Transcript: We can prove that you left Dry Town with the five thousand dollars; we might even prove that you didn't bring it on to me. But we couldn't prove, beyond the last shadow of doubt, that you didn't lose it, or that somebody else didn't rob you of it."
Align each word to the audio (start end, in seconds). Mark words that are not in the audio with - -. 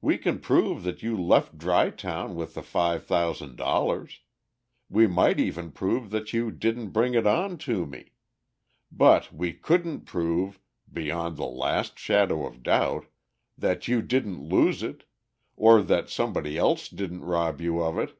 We 0.00 0.18
can 0.18 0.40
prove 0.40 0.82
that 0.82 1.04
you 1.04 1.16
left 1.16 1.56
Dry 1.56 1.90
Town 1.90 2.34
with 2.34 2.54
the 2.54 2.64
five 2.64 3.06
thousand 3.06 3.54
dollars; 3.54 4.18
we 4.88 5.06
might 5.06 5.38
even 5.38 5.70
prove 5.70 6.10
that 6.10 6.32
you 6.32 6.50
didn't 6.50 6.90
bring 6.90 7.14
it 7.14 7.28
on 7.28 7.58
to 7.58 7.86
me. 7.86 8.10
But 8.90 9.32
we 9.32 9.52
couldn't 9.52 10.00
prove, 10.00 10.58
beyond 10.92 11.36
the 11.36 11.44
last 11.46 11.96
shadow 11.96 12.44
of 12.44 12.64
doubt, 12.64 13.06
that 13.56 13.86
you 13.86 14.02
didn't 14.02 14.42
lose 14.42 14.82
it, 14.82 15.04
or 15.54 15.80
that 15.80 16.10
somebody 16.10 16.58
else 16.58 16.88
didn't 16.88 17.22
rob 17.22 17.60
you 17.60 17.80
of 17.84 17.98
it." 17.98 18.18